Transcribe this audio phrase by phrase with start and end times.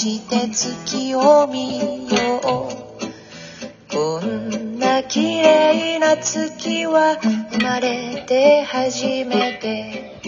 [0.00, 7.16] して月を見ようこんな綺麗な月は
[7.50, 10.22] 生まれて初めて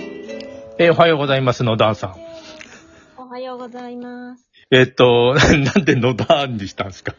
[0.79, 2.17] えーおはようございます、野田さん。
[3.17, 4.49] おはようございます。
[4.71, 5.35] えっと、
[5.77, 7.15] なんで野田にしたんですか？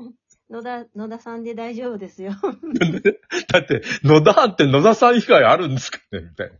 [0.50, 2.32] 野田、野田さんで大丈夫ですよ。
[3.52, 6.20] だって、野田って野田さん以外あるんですかね？
[6.22, 6.54] みたいな。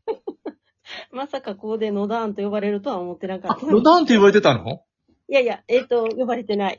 [1.11, 4.83] まさかここで野田と呼ばれるとは思ってなかあった。、野田って言われてたの？
[5.35, 6.79] いやいや、えっ、と、呼ばれてない。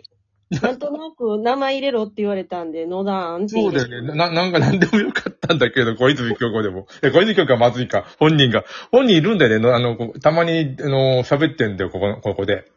[0.49, 4.15] なんとなく名前入れろって言われたんで、野田ってそうだよね。
[4.15, 6.87] な、なんか何でもよかったんだけど、小泉京子でも。
[7.01, 8.05] え、小泉京子はまずいか。
[8.17, 8.63] 本人が。
[8.93, 9.59] 本人いるんだよね。
[9.59, 12.71] のあの、こたまに、あの、喋ってんだよ、ここ、ここで。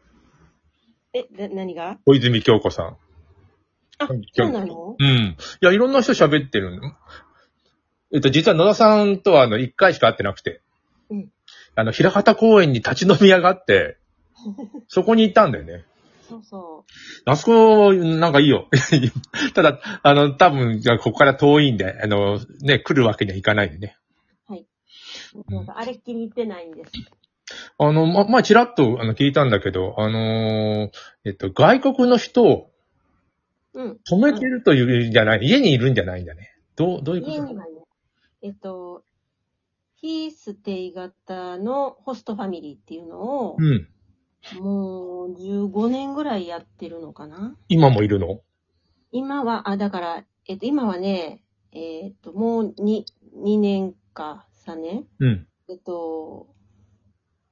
[1.13, 1.97] え、な、何が？
[2.05, 2.97] 小泉京子さん。
[3.99, 4.13] あ、そ
[4.47, 4.97] うなの？
[4.99, 5.07] うん。
[5.07, 6.91] いや、いろんな人喋ってるの。
[8.13, 10.59] えっと、実は野田さんとは、あの、一回しか会ってなくて。
[11.09, 11.29] うん
[11.75, 13.97] あの、平方公園に立ち飲み屋があって、
[14.87, 15.85] そこに行ったんだよね。
[16.27, 16.85] そうそ
[17.25, 18.67] あそこ、なんかいいよ。
[19.55, 23.97] ただ、あの、多分、じゃあここから遠いんで、あの、ね、来るわけにはいかないんでね。
[25.47, 25.53] う。
[25.53, 26.91] なんか、あれっきり言ってないんです。
[27.77, 30.91] あの、ま、まあ、ちらっと、あの、聞いたんだけど、あのー
[31.25, 32.71] えっと、外国の人を
[33.73, 33.99] うん。
[34.09, 36.55] 止めてるというんじゃない、家にいるんじゃないんだね。
[36.75, 37.71] どう、どういうこと家にはね、
[38.41, 39.03] えっと、
[39.95, 43.87] 非ステイ型のホストファミリーっていうのを、うん。
[44.59, 47.55] もう15年ぐらいやってるのかな？
[47.67, 48.41] 今もいるの？
[49.11, 53.03] 今は、あ、だから、えっと、今はね、えっと、もう2、
[53.35, 55.07] 2年か3年？
[55.19, 55.47] うん。
[55.69, 56.47] えっと、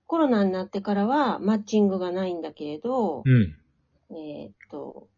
[0.08, 4.16] コロナになってからはマッチングがないんだけれど、うん。
[4.16, 5.10] えっと、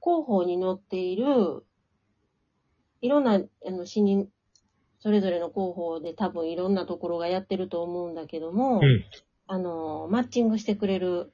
[0.00, 1.64] 広報に載っている、
[3.00, 4.28] いろんな、あの、死人、
[5.00, 9.04] それぞれの広報で多分いろんなところがやってると思うんだけども、うん。
[9.48, 11.32] あの、マッチングしてくれる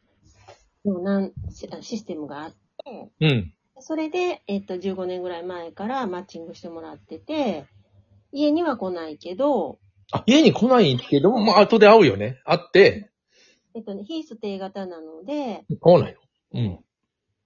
[0.84, 2.50] ようなシシステムがあっ
[2.84, 3.52] て、うん。
[3.80, 7.66] それで、えっと、15年ぐらい前からマッチングしてもらってて、
[8.30, 9.78] 家には来ないけど、
[10.12, 12.41] あ、家に来ないけど、まあ、後で会うよね。
[12.44, 13.10] 会って、
[13.75, 16.16] えっとね、非ステイ型なので、来ない
[16.52, 16.60] の。
[16.60, 16.78] うん。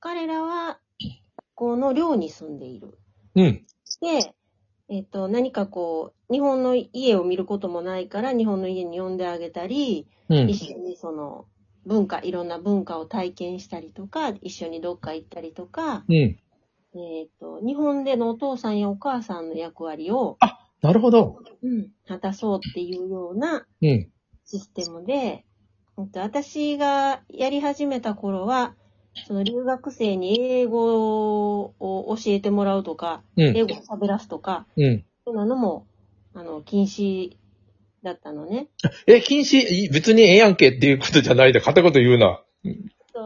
[0.01, 0.79] 彼らは、
[1.55, 2.99] この寮に住んでいる。
[3.35, 3.67] うん。
[4.03, 4.35] で、
[4.91, 10.49] えっと、何かこう、日本の家を見ることもないから、日本の家に呼んであげたり、うん。
[10.49, 11.47] 一緒にその、
[11.87, 16.39] 文化、いろんな文化を体験したりとか、一緒にどっか行ったりとか、うん。
[16.95, 20.39] えっと、日本でのお父さんやお母さんの役割を、
[20.83, 21.39] なるほど。
[21.63, 24.11] うん、果たそうっていうようなうん。
[24.45, 25.45] システムで、
[25.99, 28.75] えっと私がやり始めた頃は、
[29.27, 33.57] その留学生に英語を教えてもらうとか、うん。
[33.57, 35.05] 英語を喋らすとか、うん。
[35.25, 35.87] そんなのも、
[36.39, 37.37] あの、禁止
[38.05, 38.69] だったのね。
[39.09, 42.41] え、禁止、い別にええやんけっていうことじゃないで、片言言うな。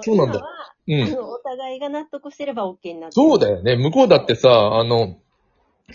[0.00, 0.42] そうなんだ
[0.88, 1.02] うん。
[1.02, 3.76] あのお互いが納得してれば OK になってそうだよね。
[3.76, 5.18] 向こうだってさ、あの、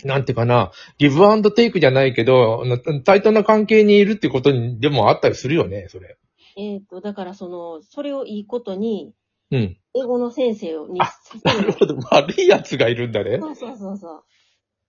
[0.04, 2.62] なんていうかな、ギブアンドテイクじゃないけど、
[3.04, 6.18] 対等な関係にいるってことにでもあったりするよね、それ。
[6.56, 9.12] えっ、と、だからその、それをいいことに、
[9.50, 9.76] うん。
[9.96, 11.10] 英語の先生にあ。
[11.42, 11.96] なるほど。
[12.12, 13.38] 悪い奴がいるんだね。
[13.40, 14.24] そうそうそうそう。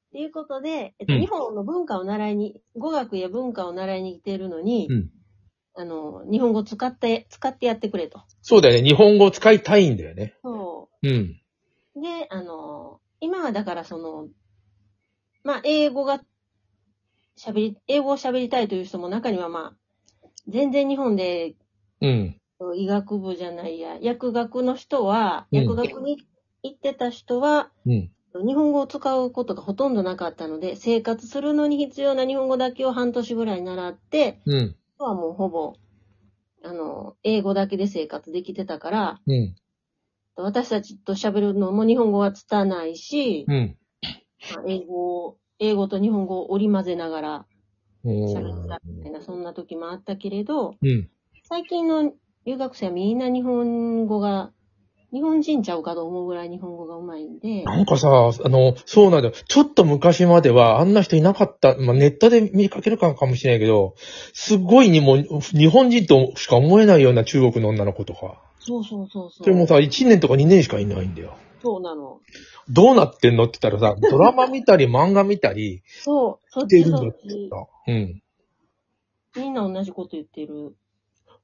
[0.10, 5.10] っていうことで、えっと、うん日本の文化を習いに、語学や文化を習いに来てるのに、うん。
[5.76, 8.22] あの、日本語使って、使ってやってくれと。
[8.42, 8.88] そうだよね。
[8.88, 10.34] 日本語を使いたいんだよね。
[10.42, 11.40] そうん。
[11.96, 12.02] う。
[12.02, 14.28] で、あの、今はだからその、
[15.44, 16.22] まあ、英語が、
[17.38, 21.56] 喋り、英語を喋りたいという人も中にはまあ、全然日本で
[22.02, 22.36] うん。
[22.76, 26.18] 医学部じゃないや、薬学の人は、うん薬学に
[26.64, 28.12] 行ってた人は、うん。
[28.36, 34.76] 日本語を使うことがほとんどなかったので、生活するのに必要な日本語だけを半年ぐらい習って、うん。
[34.96, 35.74] あとはもうほぼ、
[36.64, 39.56] あの、英語だけで生活できてたから、うん。
[40.36, 43.78] 私たちと喋るのも日本語は拙ないし、うん。
[44.54, 47.46] まあ英語を、英語と日本語を織り交ぜながら
[48.04, 51.10] お喋ったみたいな、そんな時もあったけれど、うん。
[51.44, 52.14] 最近の
[52.46, 54.52] 留学生はみんな日本語が、
[55.12, 59.34] 日本人ちゃうかと思うぐらい日本語がうまいんで、なんかさ、あの、そうなんだよ。
[59.48, 61.76] ちょっと昔まではあんな人いなかった。
[61.78, 63.96] まあ、ネットで見かけるかもしれないけど、
[64.34, 68.40] すごいにも、日本人としか思えないような中国の女の子とか。
[68.60, 69.44] そうそうそうそう。
[69.44, 71.36] それもさ、1年とか2年しかいないんだよ。
[71.62, 72.20] そうなの。
[72.70, 77.50] どうなってんのって言ったらさ、ドラマ見たり漫画見たりそう、そっちそっち。
[77.50, 77.68] さ。
[77.88, 78.22] うん。
[79.36, 80.76] みんな同じこと言ってる。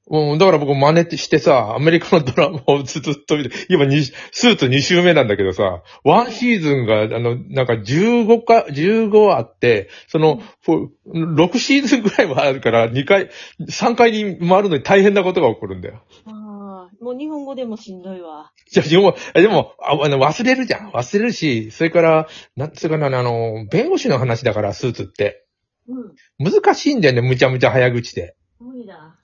[0.08, 13.30] うん、だから僕真似してさ、アメリカのドラマをずっと見て、今にスーツ2週目なんだけどさ、ワンシーズンが、あの、なんか15か、15あって、その、ふ6シーズンぐらいはあるから、2回、
[13.68, 16.04] 3回に回るのに大変なことが起こるんだよ。
[16.26, 18.52] ああ、もう日本語でもしんどいわ。
[18.70, 20.90] じゃあ、でも、でも、ああの、忘れるじゃん。
[20.90, 25.44] 忘れるし、それから、なんつうかな、あの、弁護士の話だから、スーツって。
[25.88, 26.52] うん。
[26.52, 28.36] 難しいんだよね、むちゃむちゃ早口で。
[28.60, 29.15] 無理だ。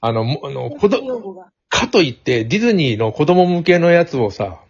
[0.00, 1.44] あの、もあの、子供。
[1.68, 4.60] かといって、ディズニーの子供向けのやつをさ、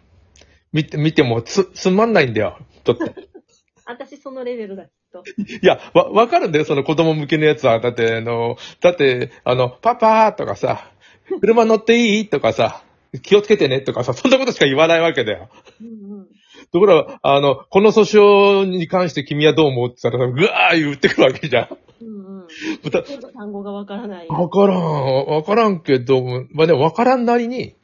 [0.71, 2.57] 見て、見てもつ、つまんないんだよ。
[2.85, 3.03] だって。
[3.85, 5.23] 私そのレベルだ、きっと。
[5.61, 7.79] いや、わ、わかるんだよ、その子供向けのやつは。
[7.79, 10.91] だって、あの、だって、あの、パパーとかさ、
[11.41, 12.83] 車乗っていいとかさ、
[13.23, 15.49] 気をつけてねとかさ、そんなことしか言わないわけだよ。
[15.81, 16.27] うんうん。
[16.71, 21.77] ところが、あの、この訴訟に関して君はどう思うって言ったら、ぐわー言ってくるわけじゃん。
[22.41, 22.81] うんうん。
[22.83, 24.27] 豚ちょっと単語がわからない。
[24.27, 27.75] わからん、わからんけど、まあでもわからんなりに、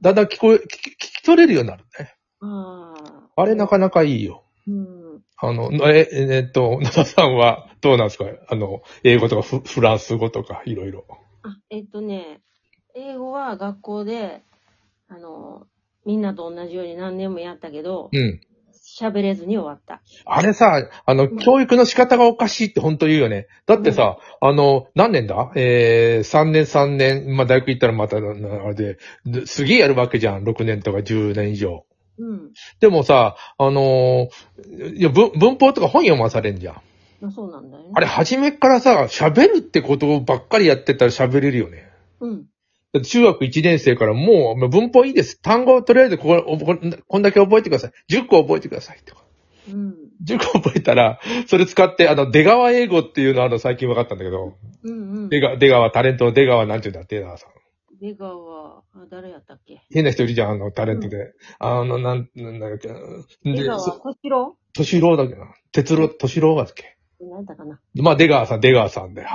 [0.00, 2.14] だんだん聞こえ、聞き聞き取れるようになるね。
[2.40, 2.94] あ
[3.36, 3.42] あ。
[3.42, 4.44] あれなかなかいいよ。
[4.66, 5.22] うん。
[5.38, 8.24] あの、え、ええっと、野田さんはどうなんですか？
[8.48, 11.04] あの、英語とかフフランス語とかいろいろ。
[11.42, 12.40] あ、えっとね、
[12.94, 14.42] 英語は学校で、
[15.08, 15.66] あの、
[16.04, 18.40] みんなと同じように何年もやったけど、うん。
[18.98, 20.00] 喋れずに終わった。
[20.24, 23.46] あれさ、あの、教育の仕方がおかしいって本当言うよね。
[23.66, 25.52] だってさ、あの、何年だ？
[25.54, 30.44] えー、3年3年、まあ大学行ったらまた、なあれで、ですげえやるわけじゃん。
[30.44, 31.84] 6年とか10年以上。
[32.18, 32.52] うん。
[32.80, 36.74] でもさ、あのーいや文、文法とか本読まされんじゃん。
[37.20, 37.90] まあそうなんだよね。
[37.94, 41.90] あれ、初めっからさ、喋るってことばっかりやってたら喋れるよね。
[42.20, 42.46] うん。
[43.04, 45.40] 中学1年生からもう、まあ文法いいです。
[45.40, 47.92] 単語をとりあえずここここんだけ覚えてください。
[48.10, 49.00] 10個覚えてください。
[49.04, 49.22] とか。
[49.68, 49.94] うん。
[50.24, 55.28] 10個覚えたら、それ使って、あの、出川英語っていうのあの、最近分かったんだけど、うんうん。
[55.28, 57.50] 出川、出川、タレントの出川なんていうんだって、出川さん。
[58.00, 59.82] 出川、あ、誰やったっけ？
[59.90, 61.32] 変な人いるじゃん、あの、タレントで。
[61.58, 62.88] あの、なん、なんだっけ
[63.44, 64.56] 出川、そ小四郎？
[64.74, 65.54] 敏郎だっけな。
[65.72, 66.96] 哲郎、敏郎だっけ。
[67.20, 67.80] 何やったかな？
[67.94, 69.28] まあ、出川さん、出川さんだよ。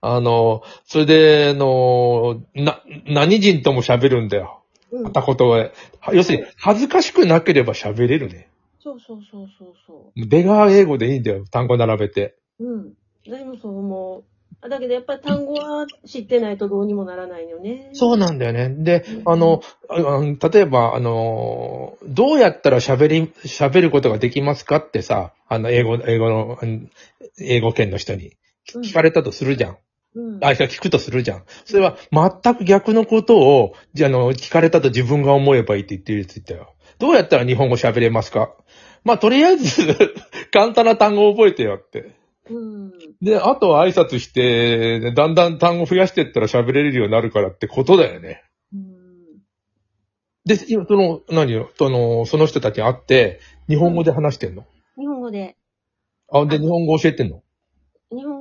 [0.00, 4.62] あの、それで、あの、な、何人とも喋るんだよ。
[4.92, 5.12] うん。
[5.12, 5.72] 片言で。
[6.00, 8.48] は要するに、恥ずかしくなければ喋れるね。
[8.80, 11.44] そうそうそうそうそ出川英語でいいんだよ。
[11.44, 12.36] 単語並べて。
[12.60, 12.64] う。
[12.64, 12.92] うん。
[13.26, 14.24] 私もそう思う。
[14.60, 17.90] あだけどやっぱり単語は知ってないとどうにもならないよね。
[17.92, 18.68] そうなんだよね。
[18.70, 26.90] でう、んあの、ああの例えば、あの、どうやったら喋り、喋ることができますかってさ、あの、英語、英語の、うん
[27.38, 28.32] 英語圏の人に
[28.74, 28.82] うん。
[28.82, 29.78] 聞かれたとするじゃん。
[30.16, 30.44] うん。
[30.44, 31.42] あ、いや聞くとするじゃん。
[31.66, 36.74] それは全く逆のことを、じゃあ、あの、聞かれたと自分が思えばいいって言ってるやつ言ったよ。
[36.98, 38.54] どうやったら日本語喋れますか？
[39.04, 40.14] まあ、とりあえず、
[40.50, 42.12] 簡単な単語を覚えてよって。
[42.48, 42.92] うん。
[43.20, 48.42] で、あとは挨拶して、でだんだん単語増やしてったら喋れるようになるからってことだよね。
[48.72, 48.96] うん。
[50.46, 54.64] で、今、その、何よ、その、その人たちに会って、日本語で話してんの、
[54.96, 55.56] 日本語で、
[56.32, 57.42] あ、で、日本語教えてんの？
[58.10, 58.35] 日本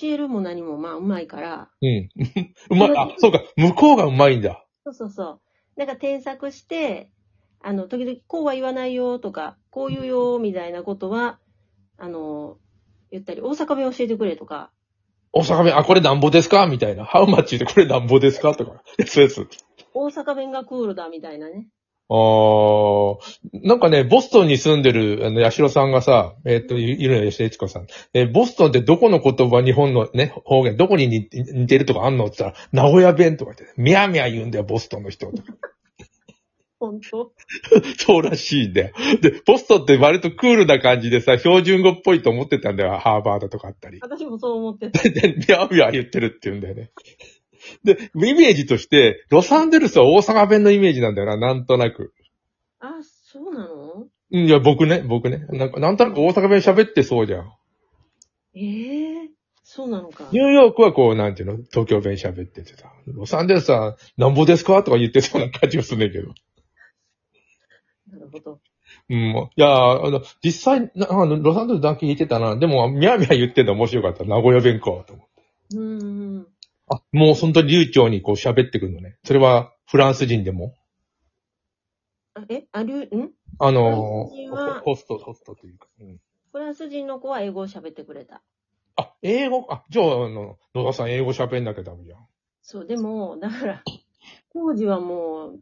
[0.00, 2.08] 教えるも何もまあうまいから、うん。
[2.70, 4.64] うまい、あ、そうか、向こうがうまいんだ。
[4.84, 5.40] そうそうそう。
[5.76, 7.10] なんか添削して、
[7.60, 11.38] あの、時々こうは言わないよとか、こう言うよみたいなことは、
[11.96, 12.58] あの、
[13.10, 14.70] 言ったり、大阪弁教えてくれとか、
[15.32, 16.66] 大阪弁、あ、これなんぼですか？
[16.66, 17.04] みたいな。
[17.04, 18.54] ハウマッチでこれなんぼですか？
[18.54, 18.82] とか。
[19.06, 19.46] そうです。
[19.92, 21.68] 大阪弁がクールだみたいなね。
[22.10, 23.16] あー、
[23.66, 27.86] なんかね、ボストンに住んでる、あの、ヤシロさんがさ、えっ、と、いいるのよ、吉江千子さん。
[28.12, 32.26] えーボストンってどこの言葉、日本のね、方言、どこに似て似てるとかあんの？
[32.26, 35.48] って言ったら、名古屋弁とか言って、ミャーミャー言うんだよ、ボストンの人とか。
[36.78, 37.32] 本当？
[37.96, 38.94] そうらしいんだよ。
[39.22, 43.98] で、ボストンって割とクールな感じでさ、標準語っぽいと思ってたんだよ、ハーバードとかあったり。
[44.02, 45.02] 私もそう思ってた。
[45.08, 46.90] で、ミャーミャー言ってるって言うんだよね。
[47.84, 52.12] で、イメージとして、ロサンゼルスは大阪弁のイメージなんだよな、なんとなく。
[52.80, 54.06] あ、そうなの？
[54.32, 55.46] うんいや、僕ね、僕ね。
[55.50, 57.52] なんか、なんとなく大阪弁喋ってそうじゃん。
[58.56, 59.30] ええ
[59.62, 60.28] そうなのか。
[60.30, 62.92] ニューヨークはこう、なんていうの、東京弁喋っててさ。
[63.06, 64.82] ロサンゼルスは、なんぼですか？
[64.82, 66.34] とか言ってそうな感じがするんだけど。
[68.10, 68.60] なるほど。
[69.08, 69.16] うん。
[69.16, 72.56] いや、あの、実際、なあのロサンゼルスだけ言ってたな。
[72.56, 74.24] でも、ミャーミャー言ってんの面白かった。
[74.24, 75.76] 名古屋弁か、と思って。
[75.76, 76.46] うーん。
[77.14, 79.16] あ、もう本当に流暢にこう喋ってくるのね。
[79.24, 80.74] それは、フランス人でも
[82.34, 83.30] あえ、ある、ん？
[83.60, 85.86] あのフランス人はホスト、ホストというか。
[86.00, 86.20] うん。
[86.52, 88.42] フランス人の子は英語を喋ってくれた。
[88.96, 89.66] あ、英語？
[89.70, 92.18] あ、じゃあ、あの、野田さん英語喋んなきゃダメじゃん。
[92.62, 93.82] そう、でも、だから、
[94.52, 95.60] 当時はもう、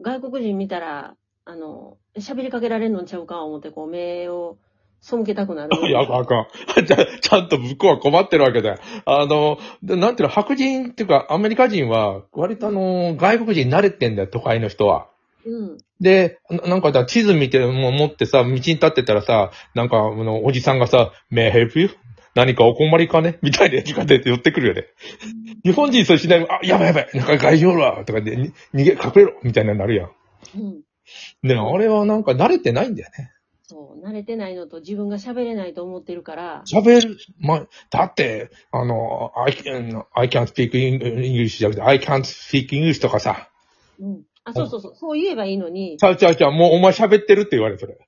[0.00, 4.58] 外国人見たら、あの、喋りかけられんのんちゃうか思って、こう、目を
[5.00, 5.70] 背けたくなる。
[5.88, 6.46] いや、あかん。
[6.84, 8.76] じゃあちゃんと向こうは困ってるわけだよ。
[9.04, 15.08] あの、でなんていうの、白人っていうか、アメリカ人は、割とあの、外国人に慣れてんだよ、都会の人は。
[15.44, 15.78] うん。
[16.00, 21.90] で、ななんかだ、地図見て、もう持ってさ、道に立ってたらさ、なんか、あの、おじさんがさ、may I help you?
[22.34, 23.38] 何かお困りかね？
[23.40, 24.84] みたいなやつが出て寄ってくるよね。
[25.64, 30.10] 日本人それしないあ、やばいやばいなんか外人おるわとかで、に逃げ、隠れろみたいなのになるやん。
[30.56, 30.82] うん。
[31.42, 33.32] ね、あれはなんか慣れてないんだよね。
[33.68, 43.50] そう、慣れてないのと自分が喋れないと思ってるから、喋る、ま、だって、あの、I can, I can't speak English じゃなくて、I can't speak English とかさ、
[43.98, 44.22] うん。
[44.44, 47.98] あ、そうそうそう、そう言えばいいのにち、ゃうちゃうちゃう、もうお前喋ってるって言われる、それ。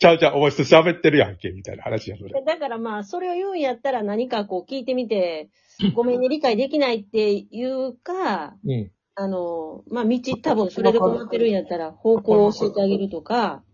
[0.00, 2.42] ちゃうちゃう、お前喋ってるやんけ、みたいな話や、それ。
[2.42, 5.50] だからまあ、それを言うんやったら何かこう聞いてみて、
[5.94, 8.90] ごめんね、理解できないっていうか、うん。
[9.16, 13.64] あの、まあ、道多分それで困ってるんやったら方向を教えてあげるとか、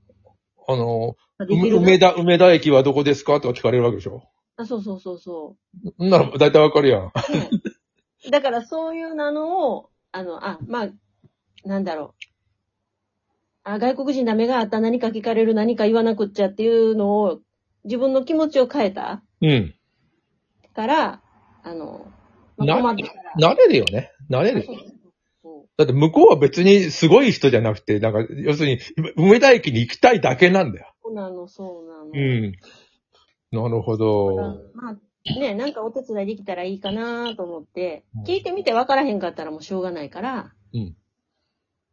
[0.67, 1.17] あの、
[1.49, 4.23] 梅田、梅田駅はどこですかとか聞かれるわけでしょ？
[4.57, 5.57] あ、そうそうそうそ
[5.99, 7.03] そんなの大体わかるやん。
[7.03, 7.05] う。
[7.07, 7.51] ね
[8.31, 10.89] だからそういうのを、あの、あ、まあ、
[11.65, 12.25] なんだろう。
[13.65, 17.41] あ、外国人な目があった何か聞かれる何か言わなくっちゃっていうのを、
[17.85, 19.75] 自分の気持ちを変えたうん。
[20.75, 21.21] から、
[21.63, 22.07] あの、
[22.57, 22.95] まなあ。
[23.39, 24.11] 慣れるよね。
[24.31, 24.67] 慣れる。
[25.77, 28.79] だって向こうは別にすごい人じゃなくて、なんか、要するに、
[29.17, 30.95] 梅田駅に行きたいだけなんだよ。
[31.03, 32.11] そうなの、そうなの。
[32.13, 32.53] うん。
[33.51, 34.37] なるほど。
[34.75, 40.95] まあ、ね、なんかお手伝いできたらいいかなと思ってうん、聞いてみて分からへんかったらもうしょうがないから、うん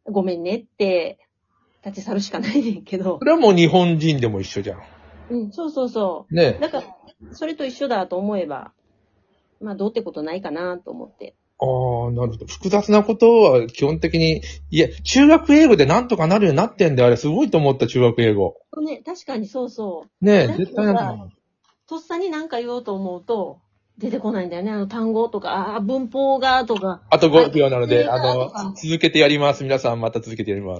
[0.04, 1.20] ごめんねって、
[1.84, 4.82] 立ち去るしかないねんけどそ、れはもう日本人でも一緒じゃん。
[5.30, 6.34] うん、そうそうそう。
[6.34, 6.84] ねだから、
[7.32, 8.72] それと一緒だと思えば、
[9.60, 11.36] まあ、どうってことないかなと思って。
[11.62, 12.46] ああ、なるほど。
[12.46, 17.06] 複雑なことは基本的に、いや、中学英語でなんとかなるようになってんだよ。
[17.06, 18.56] あれすごいと思った、中学英語。
[18.84, 20.24] ね、確かにそうそう。
[20.24, 21.28] ね絶対なんか。
[21.88, 23.60] とっさに何か言おうと思うと、
[23.98, 24.70] 出てこないんだよね。
[24.72, 27.02] あの単語とか、ああ、文法がとか。
[27.10, 29.62] あと5秒なので、あのはい、続けてやります。
[29.62, 30.70] 皆さんまた続けてやります。